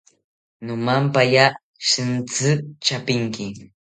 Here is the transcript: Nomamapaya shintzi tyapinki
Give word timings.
Nomamapaya 0.65 1.45
shintzi 1.87 2.51
tyapinki 2.83 3.45